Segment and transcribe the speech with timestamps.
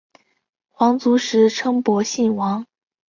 [0.71, 2.65] 皇族时称博信王。